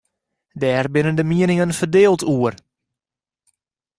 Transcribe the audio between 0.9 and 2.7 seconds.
binne de mieningen ferdield oer.